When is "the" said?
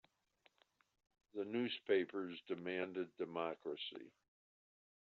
1.35-1.45